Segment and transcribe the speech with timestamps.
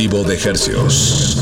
[0.00, 1.36] Cultivo de ejercios.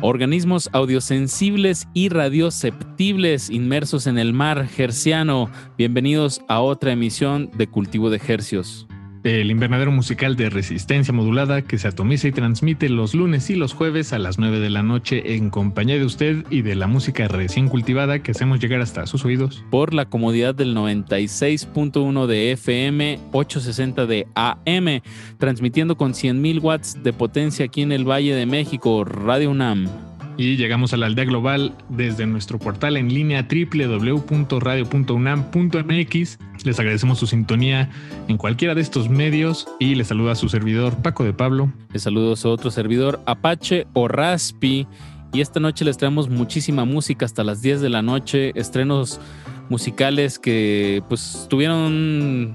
[0.00, 5.50] organismos audiosensibles y radioceptibles inmersos en el mar gerciano.
[5.76, 8.88] Bienvenidos a otra emisión de Cultivo de Hercios
[9.28, 13.74] el invernadero musical de resistencia modulada que se atomiza y transmite los lunes y los
[13.74, 17.28] jueves a las 9 de la noche en compañía de usted y de la música
[17.28, 19.62] recién cultivada que hacemos llegar hasta sus oídos.
[19.70, 25.02] Por la comodidad del 96.1 de FM, 860 de AM,
[25.36, 30.07] transmitiendo con 100.000 watts de potencia aquí en el Valle de México, Radio UNAM
[30.38, 36.38] y llegamos a la aldea global desde nuestro portal en línea www.radio.unam.mx.
[36.64, 37.90] Les agradecemos su sintonía
[38.28, 41.72] en cualquiera de estos medios y les saluda a su servidor Paco de Pablo.
[41.92, 44.86] Les saludo a su otro servidor Apache o Raspi
[45.32, 49.20] y esta noche les traemos muchísima música hasta las 10 de la noche, estrenos
[49.68, 52.54] musicales que pues tuvieron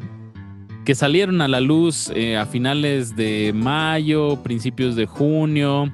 [0.86, 5.92] que salieron a la luz eh, a finales de mayo, principios de junio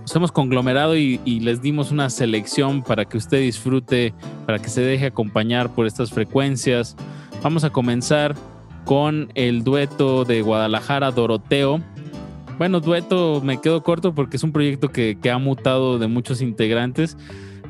[0.00, 4.14] nos hemos conglomerado y, les dimos una selección para que usted disfrute,
[4.46, 6.96] para que se deje acompañar por estas frecuencias.
[7.42, 8.34] Vamos a comenzar
[8.84, 11.80] con el dueto de Guadalajara Doroteo.
[12.58, 16.42] Bueno, dueto me quedo corto porque es un proyecto que, que ha mutado de muchos
[16.42, 17.16] integrantes,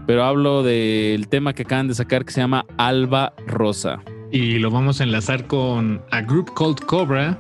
[0.07, 4.01] pero hablo del tema que acaban de sacar que se llama Alba Rosa.
[4.33, 7.39] Y lo vamos a enlazar con A Group Called Cobra,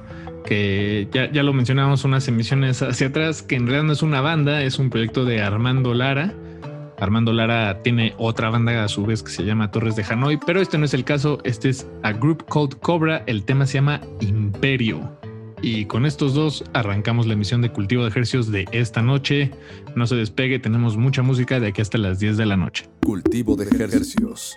[0.51, 4.21] que ya, ya, lo mencionamos unas emisiones hacia atrás, que en realidad no es una
[4.21, 6.35] banda, es un proyecto de Armando Lara.
[6.99, 10.61] Armando Lara tiene otra banda a su vez que se llama Torres de Hanoi, pero
[10.61, 14.01] este no es el caso, este es A Group Called Cobra, el tema se llama
[14.21, 15.17] Imperio.
[15.63, 19.53] Y con estos dos arrancamos la emisión de Cultivo de Ejercicios de esta noche.
[19.95, 22.91] No se despegue, tenemos mucha música de aquí hasta las 10 de la noche.
[23.05, 24.57] Cultivo de Ejercicios.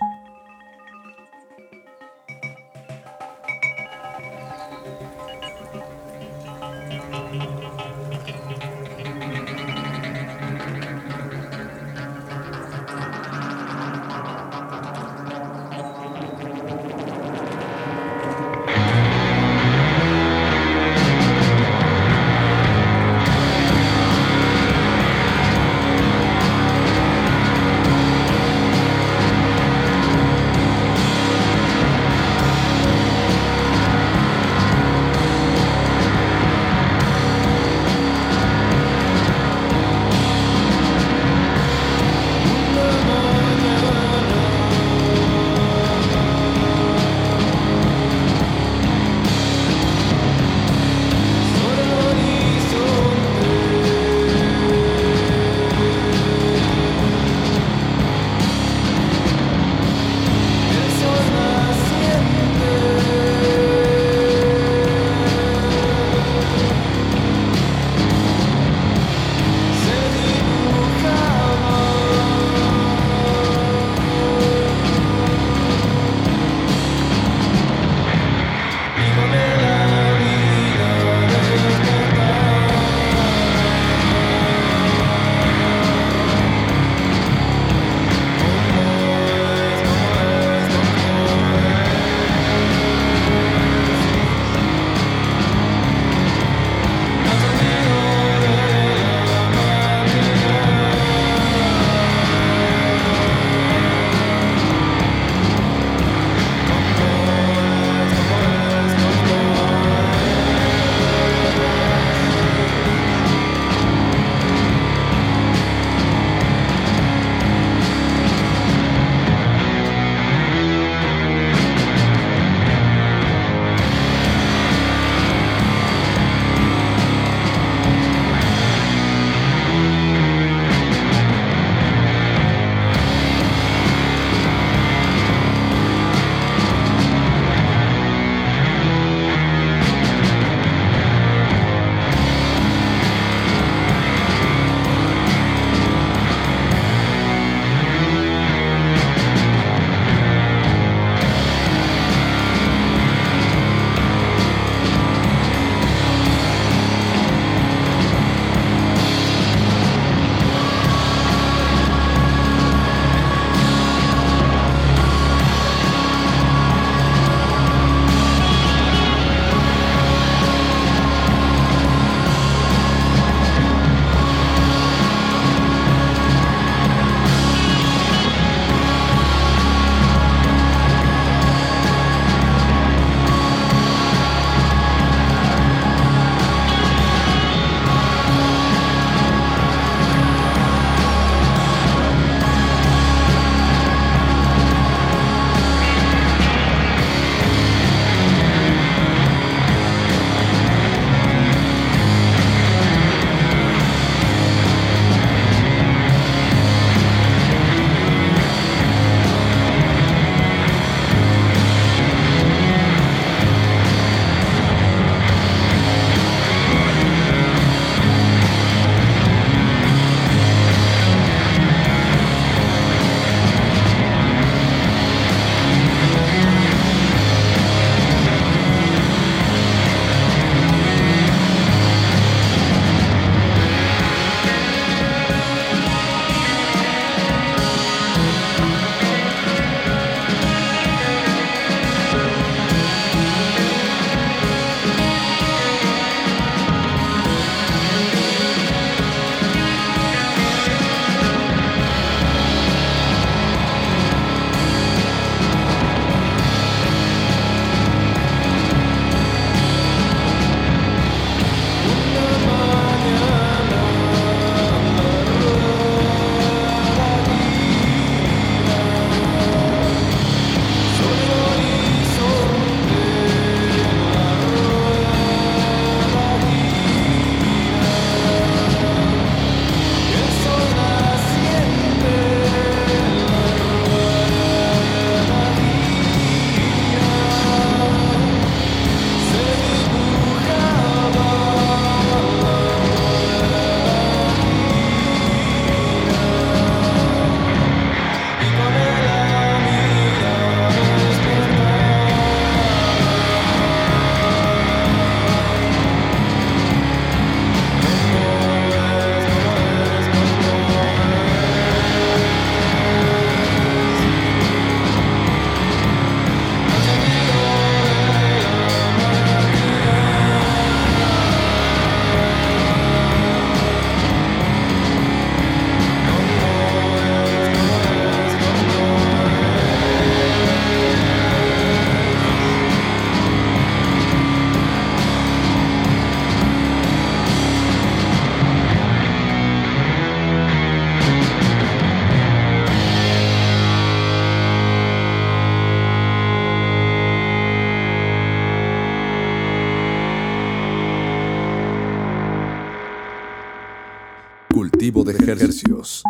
[355.40, 356.02] hercios.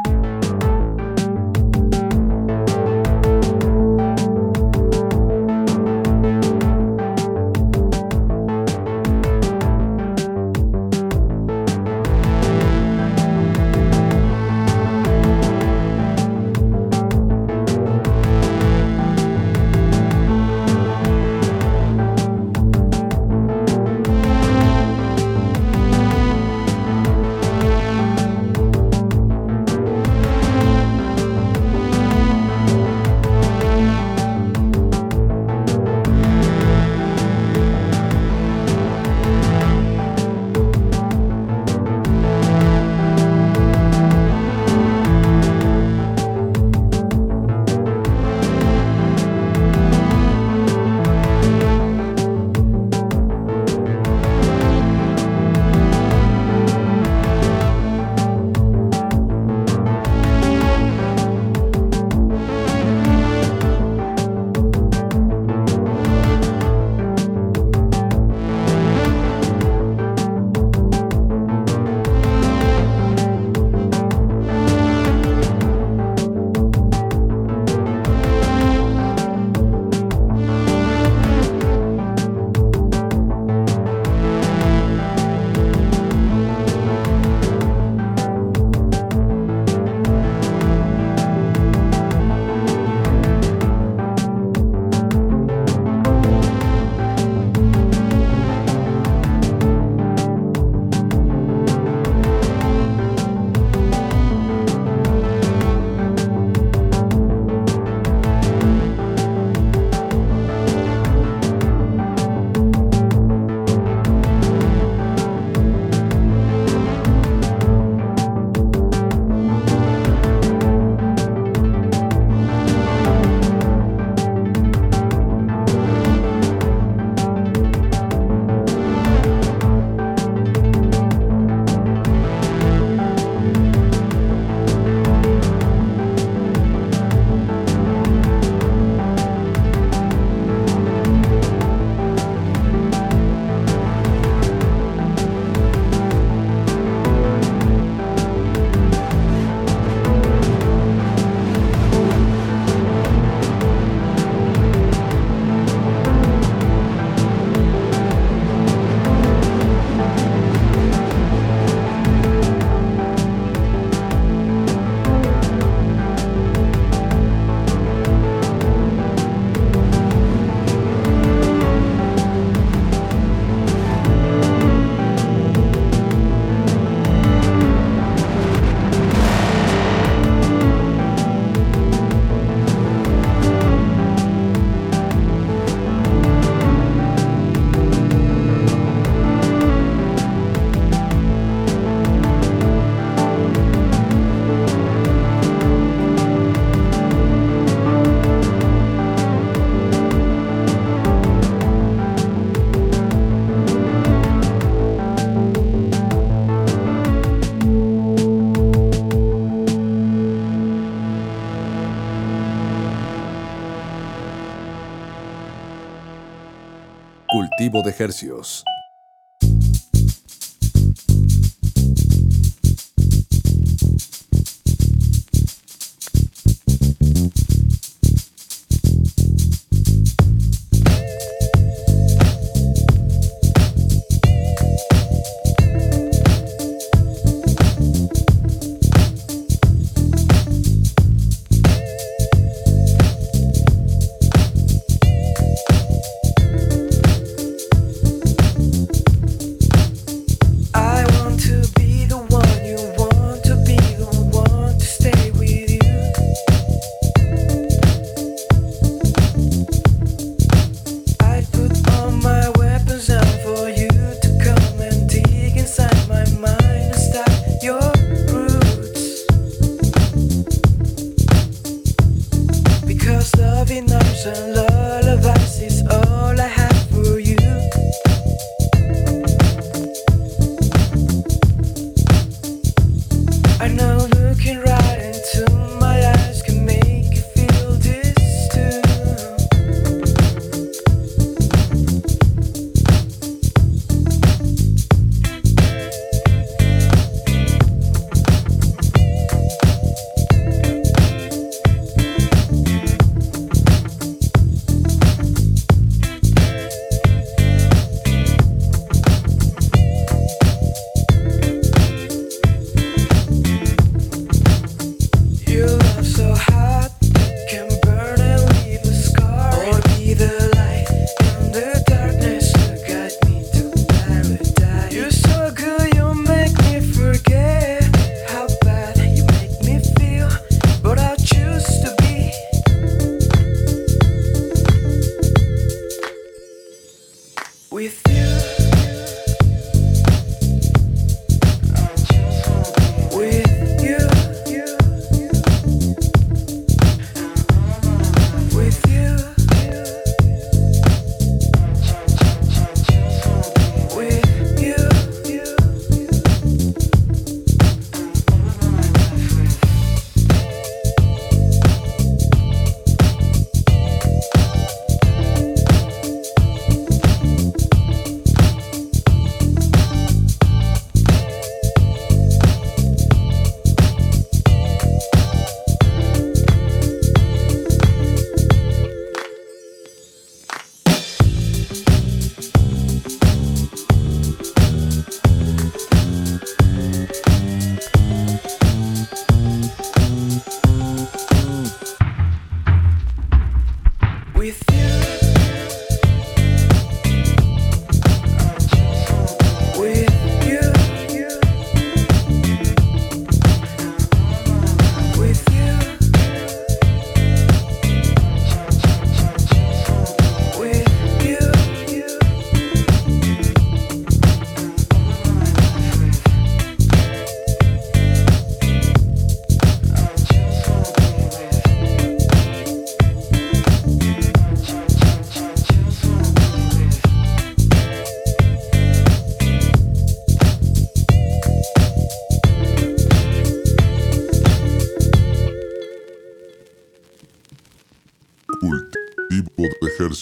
[217.82, 218.64] De hercios.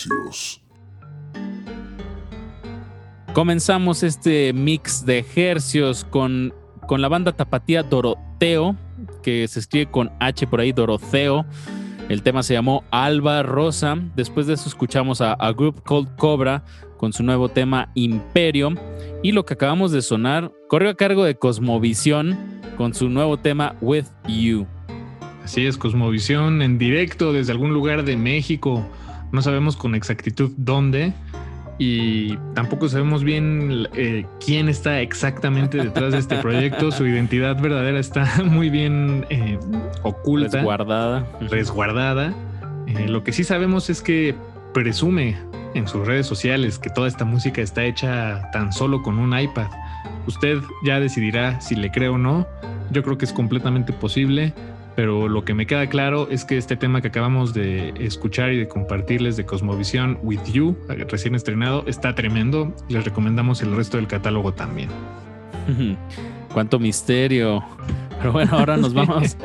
[0.07, 0.63] Ejercicios.
[3.33, 6.53] Comenzamos este mix de ejercios con,
[6.87, 8.77] con la banda tapatía Doroteo,
[9.23, 11.47] que se escribe con H por ahí, Doroteo.
[12.09, 13.97] El tema se llamó Alba Rosa.
[14.17, 16.63] Después de eso escuchamos a, a Group Called Cobra
[16.99, 18.75] con su nuevo tema Imperio.
[19.23, 22.37] Y lo que acabamos de sonar corrió a cargo de Cosmovisión
[22.77, 24.67] con su nuevo tema With You.
[25.43, 28.87] Así es, Cosmovisión en directo desde algún lugar de México.
[29.33, 31.15] No sabemos con exactitud dónde
[31.79, 36.93] y tampoco sabemos bien eh, quién está exactamente detrás de este proyecto.
[36.93, 39.59] Su identidad verdadera está muy bien eh,
[40.03, 40.59] oculta.
[40.59, 41.27] Resguardada.
[41.41, 42.35] Resguardada.
[42.87, 44.35] Eh, lo que sí sabemos es que
[44.75, 45.37] presume
[45.75, 49.69] en sus redes sociales que toda esta música está hecha tan solo con un iPad.
[50.27, 52.47] Usted ya decidirá si le cree o no.
[52.91, 54.53] Yo creo que es completamente posible
[54.95, 58.59] pero lo que me queda claro es que este tema que acabamos de escuchar y
[58.59, 60.77] de compartirles de Cosmovisión With You,
[61.09, 62.75] recién estrenado, está tremendo.
[62.89, 64.91] Les recomendamos el resto del catálogo también.
[66.53, 67.65] Cuánto misterio.
[68.19, 69.37] Pero bueno, ahora nos vamos.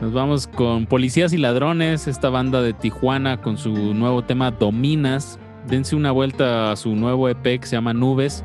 [0.00, 5.38] Nos vamos con Policías y Ladrones, esta banda de Tijuana con su nuevo tema Dominas.
[5.66, 8.44] Dense una vuelta a su nuevo EP que se llama Nubes.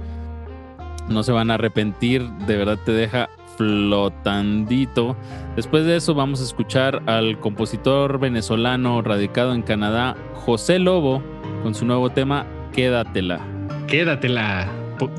[1.10, 5.16] No se van a arrepentir, de verdad te deja flotandito.
[5.56, 11.22] Después de eso vamos a escuchar al compositor venezolano radicado en Canadá, José Lobo,
[11.64, 13.40] con su nuevo tema Quédatela.
[13.88, 14.72] Quédatela,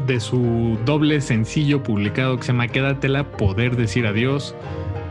[0.06, 4.54] de su doble sencillo publicado que se llama Quédatela, Poder Decir Adiós.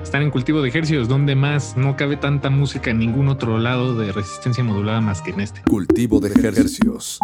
[0.01, 3.95] Están en cultivo de ejercicios, donde más no cabe tanta música en ningún otro lado
[3.95, 5.61] de resistencia modulada más que en este.
[5.61, 7.19] Cultivo de ejercicios.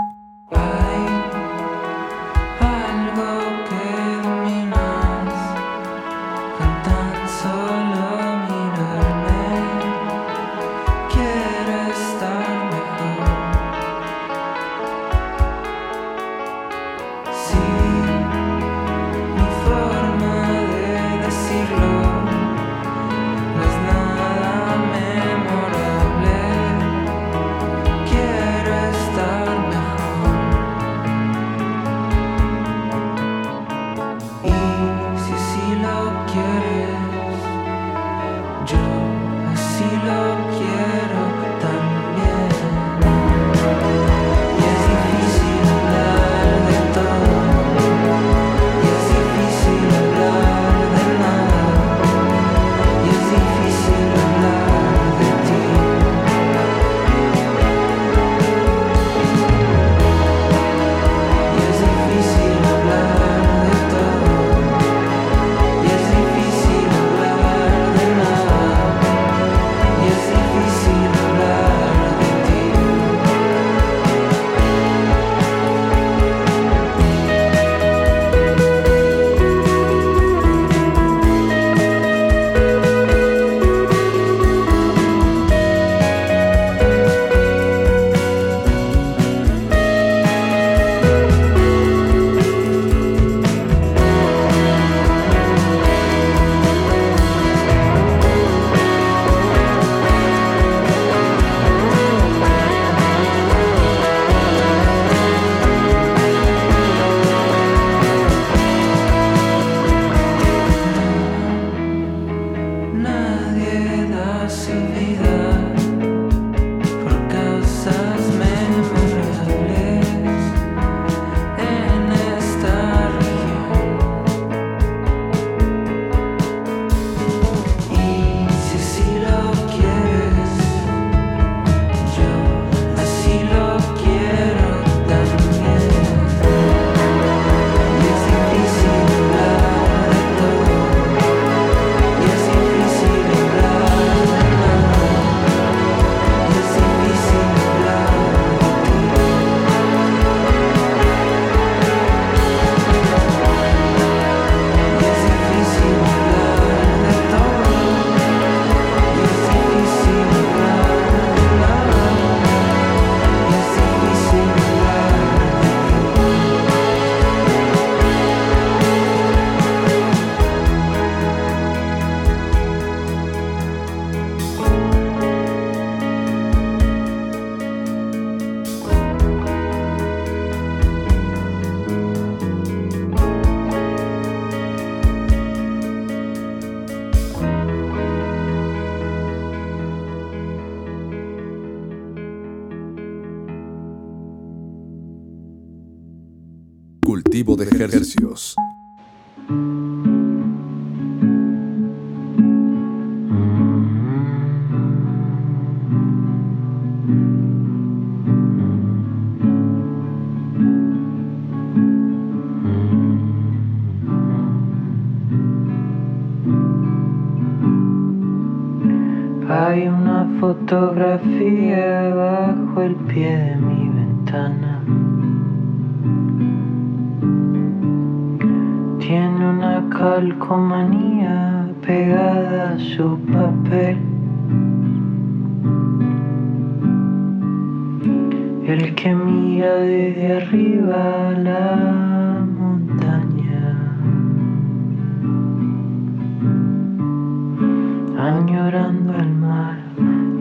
[248.28, 249.78] Añorando el mar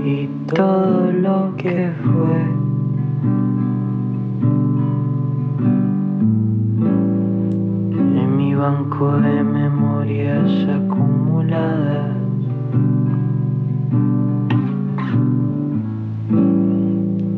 [0.05, 2.43] y todo lo que fue.
[8.21, 12.17] En mi banco de memorias acumuladas.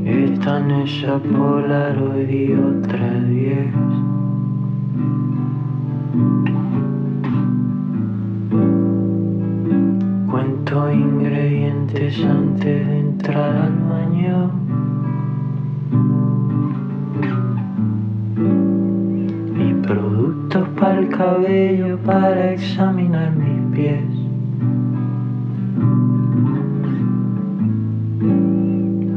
[0.06, 3.74] Están esa Polaroid y otras diez.
[10.70, 14.50] Ingredientes antes de entrar al baño.
[19.56, 24.04] Y productos para el cabello para examinar mis pies.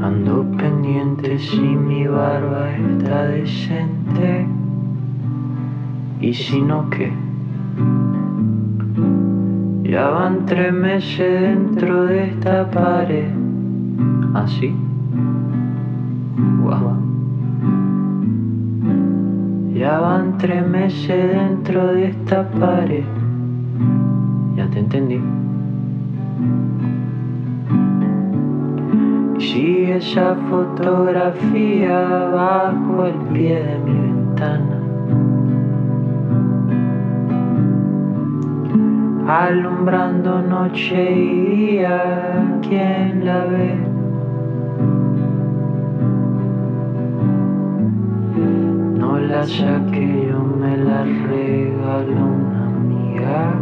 [0.01, 4.47] Ando pendiente si mi barba está decente.
[6.21, 7.11] Y si no, ¿qué?
[9.91, 13.27] Ya van tres meses dentro de esta pared.
[14.33, 14.73] Así.
[16.63, 16.95] Wow.
[19.73, 23.03] Ya van tres meses dentro de esta pared.
[24.55, 25.19] Ya te entendí.
[29.37, 34.80] Y sigue esa fotografía bajo el pie de mi ventana.
[39.31, 43.75] Alumbrando noche y día, ¿quién la ve?
[48.97, 53.53] No la saqué, yo me la regaló una amiga.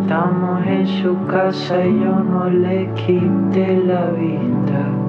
[0.00, 5.04] Estamos en su casa y yo no le quité la vista.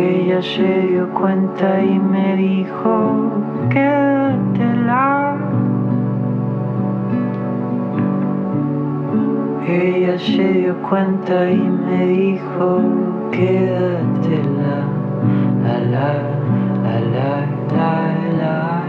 [0.00, 3.32] Ella se dio cuenta y me dijo,
[3.68, 5.36] quédatela.
[9.68, 12.80] Ella se dio cuenta y me dijo,
[13.30, 14.88] quédatela.
[15.64, 16.10] La la
[16.82, 17.44] la la
[17.76, 18.04] la
[18.40, 18.80] la.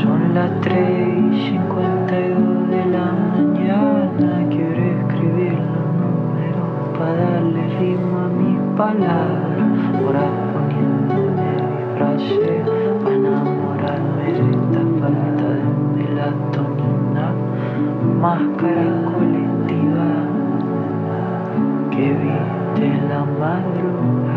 [0.00, 1.15] Son las 3
[7.76, 9.68] darle ritmo a mis palabras.
[9.94, 12.62] Ahora poniéndome mi frase
[13.02, 15.64] para enamorarme de esta falta de
[15.96, 17.26] melatonina.
[18.20, 20.08] Máscara colectiva
[21.90, 24.35] que viste en la madrugada.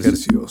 [0.00, 0.46] Cultivo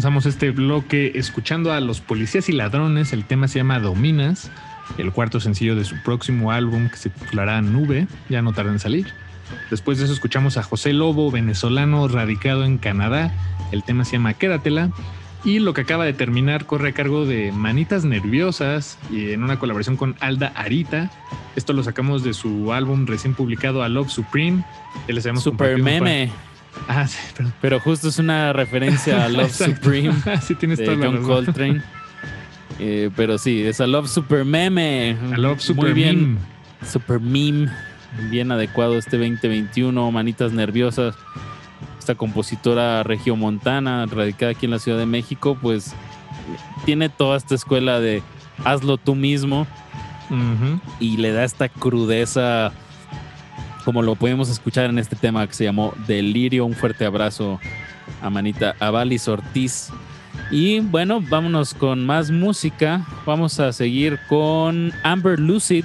[0.00, 3.12] Comenzamos este bloque escuchando a los policías y ladrones.
[3.12, 4.50] El tema se llama Dominas,
[4.96, 8.08] el cuarto sencillo de su próximo álbum que se titulará Nube.
[8.30, 9.08] Ya no tarda en salir.
[9.68, 13.30] Después de eso escuchamos a José Lobo, venezolano radicado en Canadá.
[13.72, 14.90] El tema se llama Quédatela.
[15.44, 19.58] Y lo que acaba de terminar corre a cargo de Manitas Nerviosas y en una
[19.58, 21.10] colaboración con Alda Arita.
[21.56, 24.64] Esto lo sacamos de su álbum recién publicado a Love Supreme.
[25.08, 26.30] Les Super meme.
[26.88, 27.52] Ah, sí, perdón.
[27.60, 29.52] Pero justo es una referencia a Love.
[29.52, 31.24] Supreme sí, tienes de John razón.
[31.24, 31.82] Coltrane.
[32.78, 35.16] Eh, pero sí, es a Love Super Meme.
[35.32, 36.34] A Love Super Muy bien.
[36.34, 36.38] Meme.
[36.86, 37.70] Super Meme.
[38.30, 40.10] Bien adecuado este 2021.
[40.10, 41.14] Manitas nerviosas.
[41.98, 45.94] Esta compositora regiomontana, radicada aquí en la Ciudad de México, pues
[46.84, 48.22] tiene toda esta escuela de
[48.64, 49.66] hazlo tú mismo
[50.98, 52.72] y le da esta crudeza
[53.82, 56.64] como lo podemos escuchar en este tema que se llamó Delirio.
[56.64, 57.60] Un fuerte abrazo
[58.22, 59.90] a Manita, a Valis Ortiz.
[60.50, 63.06] Y bueno, vámonos con más música.
[63.26, 65.84] Vamos a seguir con Amber Lucid,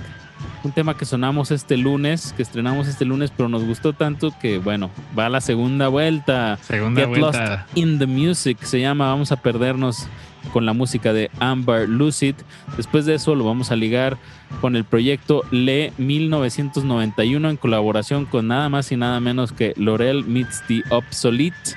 [0.63, 4.57] un tema que sonamos este lunes, que estrenamos este lunes, pero nos gustó tanto que
[4.57, 6.57] bueno, va a la segunda vuelta.
[6.61, 7.67] Segunda Get Lost vuelta.
[7.75, 10.07] in the Music se llama Vamos a perdernos
[10.53, 12.35] con la música de Amber Lucid.
[12.77, 14.17] Después de eso lo vamos a ligar
[14.61, 20.25] con el proyecto Le 1991 en colaboración con nada más y nada menos que Laurel
[20.25, 21.75] Meets the Obsolete.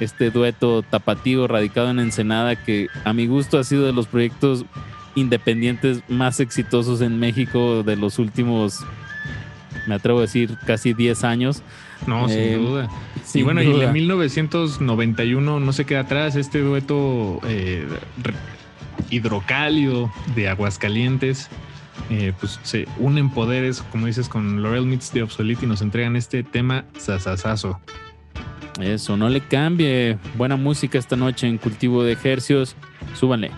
[0.00, 4.64] Este dueto tapatío radicado en Ensenada que a mi gusto ha sido de los proyectos
[5.14, 8.84] independientes más exitosos en México de los últimos,
[9.86, 11.62] me atrevo a decir, casi 10 años.
[12.06, 12.88] No, Eh, sin duda.
[13.24, 13.84] Sin y bueno, y duda.
[13.86, 17.86] en 1991 no se queda atrás este dueto eh,
[19.10, 21.48] hidrocálido de Aguascalientes.
[22.10, 26.16] Eh, pues se unen poderes, como dices, con Laurel Meets the Obsolete y nos entregan
[26.16, 27.78] este tema sasasazo.
[28.80, 30.18] Eso, no le cambie.
[30.36, 32.74] Buena música esta noche en Cultivo de Ejercios.
[33.14, 33.50] Súbanle.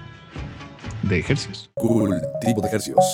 [1.03, 1.71] de ejercicios.
[1.75, 3.05] Cultivo de hercios.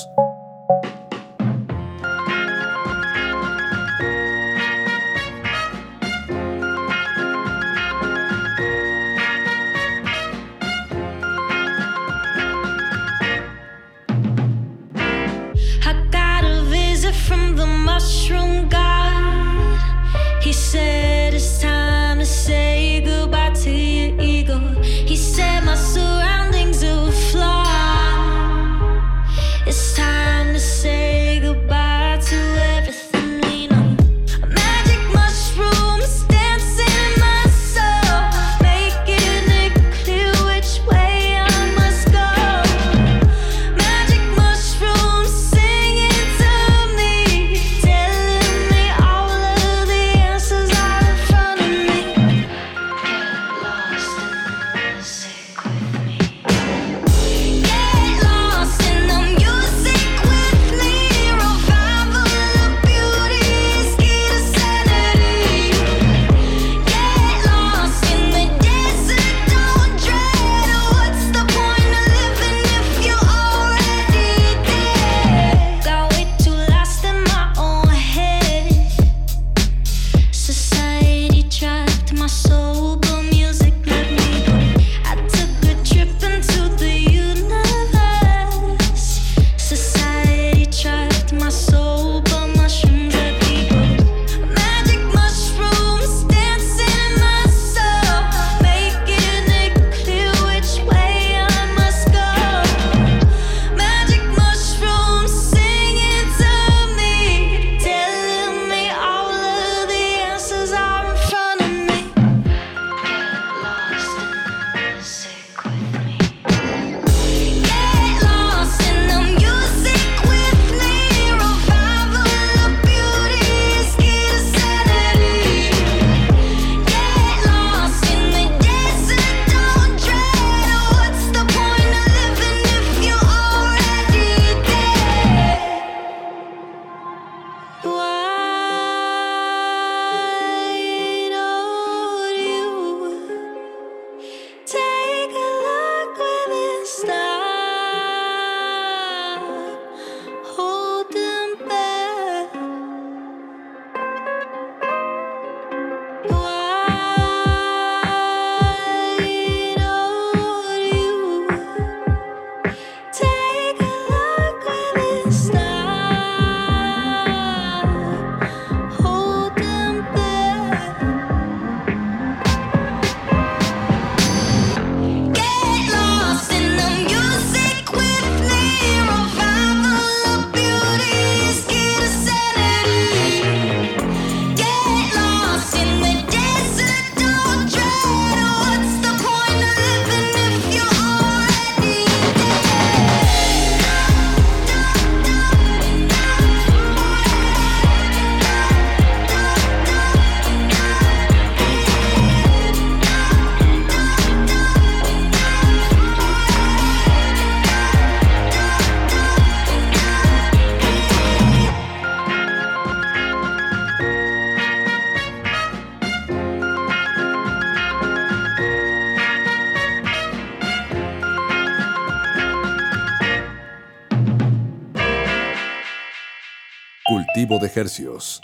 [227.59, 228.41] De Hercios.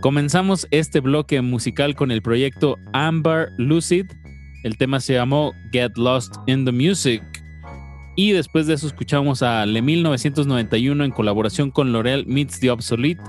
[0.00, 4.04] Comenzamos este bloque musical con el proyecto Amber Lucid.
[4.62, 7.22] El tema se llamó Get Lost in the Music.
[8.14, 13.22] Y después de eso escuchamos a Le 1991 en colaboración con L'Oreal Meets the Obsolete.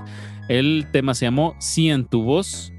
[0.48, 2.72] El tema se llamó Sí en tu voz.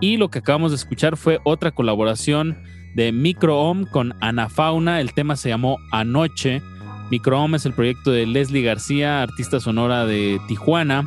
[0.00, 2.56] Y lo que acabamos de escuchar fue otra colaboración
[2.96, 5.00] de Microohm con Ana Fauna.
[5.02, 6.62] El tema se llamó Anoche.
[7.10, 11.06] Microohm es el proyecto de Leslie García, artista sonora de Tijuana.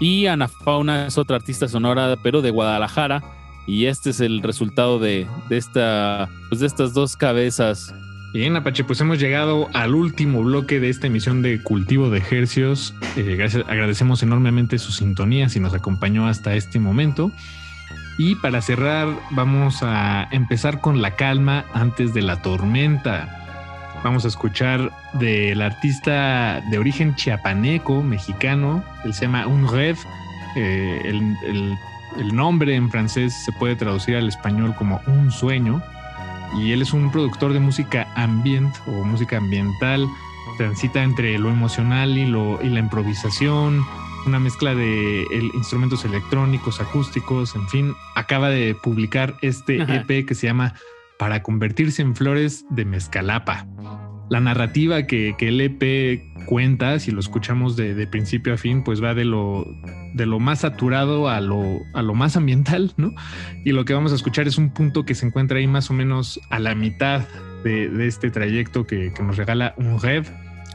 [0.00, 3.22] Y Ana Fauna es otra artista sonora, pero de Guadalajara.
[3.66, 7.94] Y este es el resultado de, de esta, pues de estas dos cabezas.
[8.32, 12.94] Bien, Apache, pues hemos llegado al último bloque de esta emisión de Cultivo de Ejercios.
[13.16, 17.30] Eh, gracias, agradecemos enormemente su sintonía si nos acompañó hasta este momento.
[18.16, 23.40] Y para cerrar, vamos a empezar con la calma antes de la tormenta.
[24.04, 28.84] Vamos a escuchar del artista de origen chiapaneco, mexicano.
[29.04, 29.96] Él se llama Un Rev.
[30.56, 31.76] Eh, el,
[32.32, 35.82] nombre en francés se puede traducir al español como Un Sueño.
[36.56, 40.06] Y él es un productor de música ambient o música ambiental.
[40.56, 43.84] Transita entre lo emocional y la improvisación.
[44.26, 47.94] Una mezcla de el- instrumentos electrónicos, acústicos, en fin.
[48.14, 49.96] Acaba de publicar este Ajá.
[49.96, 50.74] EP que se llama
[51.18, 53.66] Para convertirse en flores de mezcalapa
[54.30, 58.82] la narrativa que, que el EP cuenta, si lo escuchamos de, de principio a fin,
[58.82, 59.66] pues va de lo,
[60.14, 63.12] de lo más saturado a lo, a lo más ambiental, ¿no?
[63.66, 65.92] Y lo que vamos a escuchar es un punto que se encuentra ahí más o
[65.94, 67.22] menos a la mitad
[67.64, 70.26] de, de este trayecto que, que nos regala un rev.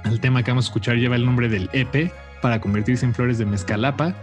[0.05, 2.11] El tema que vamos a escuchar lleva el nombre del EP
[2.41, 4.13] para convertirse en flores de mezcalapa.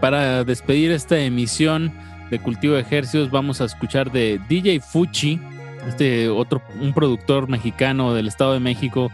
[0.00, 1.92] Para despedir esta emisión
[2.30, 5.40] de Cultivo de Ejercicios, vamos a escuchar de DJ Fuchi,
[5.86, 9.10] este otro, un productor mexicano del Estado de México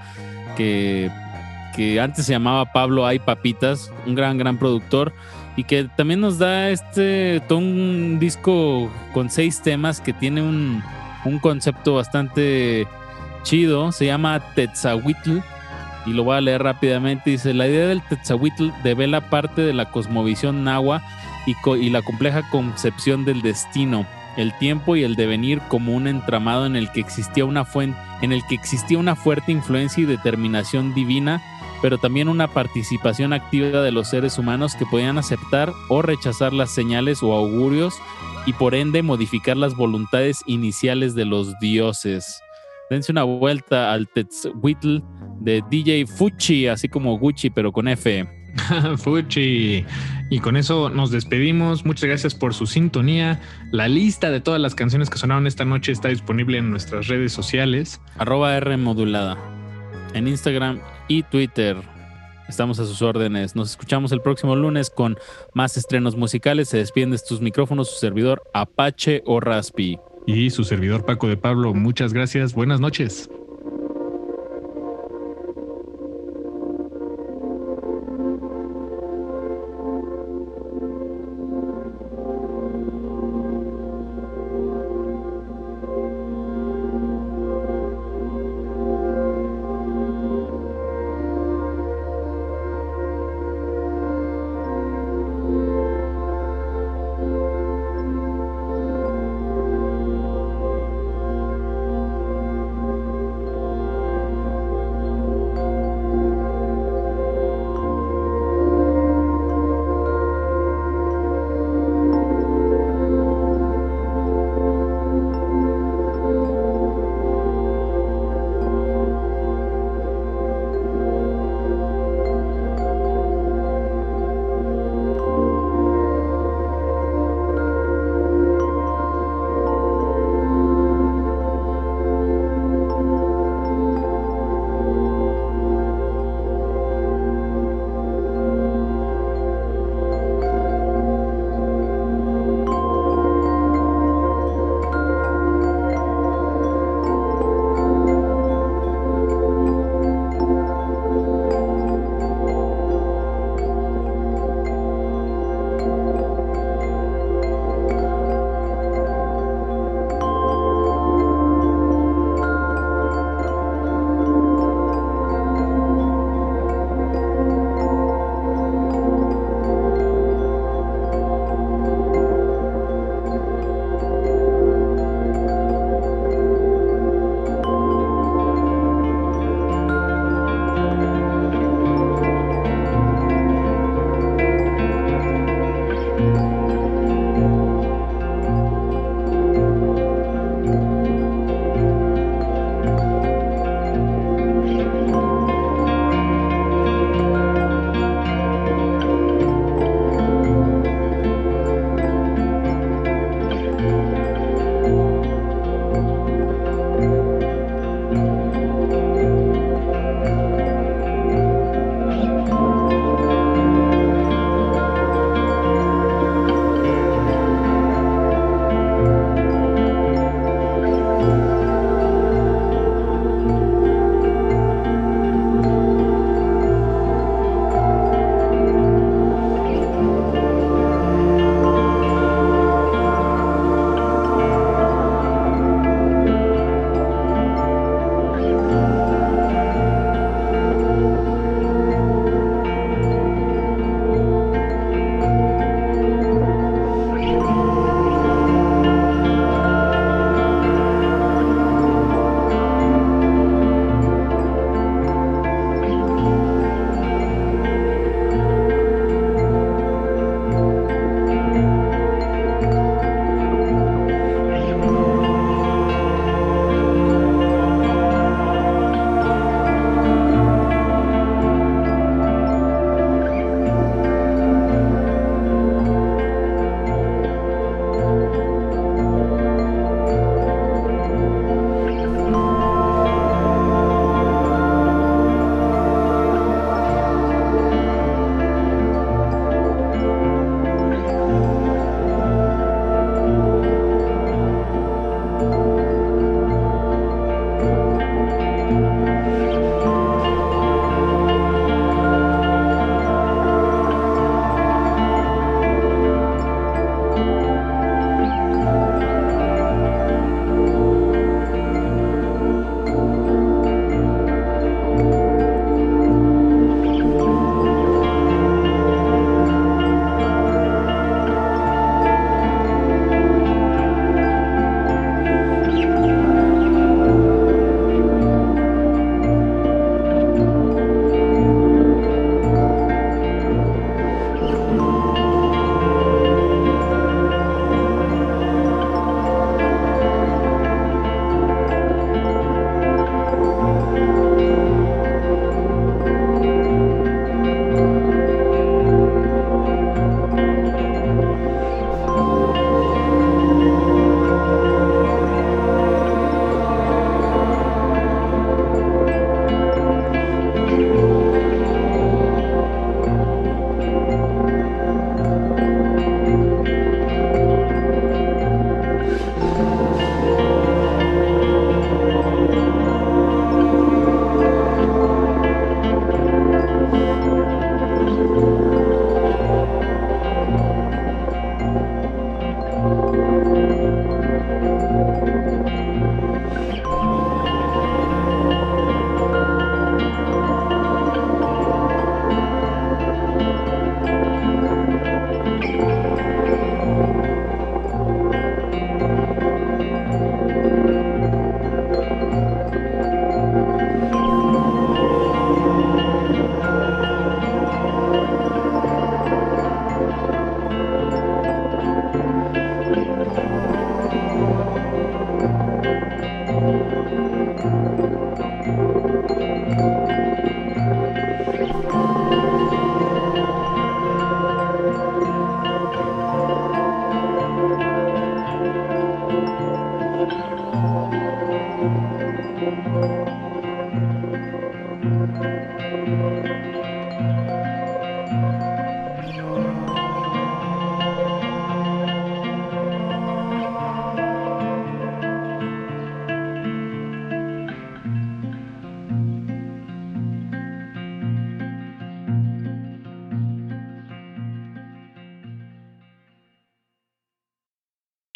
[0.57, 1.11] que,
[1.75, 5.13] que antes se llamaba Pablo Ay Papitas, un gran, gran productor
[5.57, 10.83] y que también nos da este todo un disco con seis temas que tiene un,
[11.25, 12.87] un concepto bastante
[13.43, 15.41] chido, se llama Tetzahuitl
[16.07, 17.31] y lo voy a leer rápidamente.
[17.31, 21.03] Dice, la idea del Tetzahuitl devela parte de la cosmovisión nahua
[21.47, 26.77] y, la compleja concepción del destino, el tiempo y el devenir como un entramado en
[26.77, 31.43] el que existía una fuente, en el que existía una fuerte influencia y determinación divina,
[31.83, 36.71] pero también una participación activa de los seres humanos que podían aceptar o rechazar las
[36.71, 37.95] señales o augurios
[38.47, 42.41] y por ende modificar las voluntades iniciales de los dioses.
[42.91, 44.99] Dense una vuelta al Tetzahuitl
[45.41, 48.27] de DJ Fuchi, así como Gucci, pero con F.
[48.99, 49.85] Fuchi.
[50.31, 51.85] Y con eso nos despedimos.
[51.85, 53.41] Muchas gracias por su sintonía.
[53.73, 57.33] La lista de todas las canciones que sonaron esta noche está disponible en nuestras redes
[57.33, 58.01] sociales.
[58.17, 59.37] Arroba R modulada.
[60.15, 61.77] En Instagram y Twitter.
[62.49, 63.55] Estamos a sus órdenes.
[63.55, 65.17] Nos escuchamos el próximo lunes con
[65.55, 66.69] más estrenos musicales.
[66.69, 69.99] Se despiden de estos micrófonos su servidor Apache o Raspi.
[70.27, 72.53] Y su servidor Paco de Pablo, muchas gracias.
[72.55, 73.31] Buenas noches.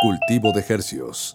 [0.05, 1.35] Cultivo de hercios.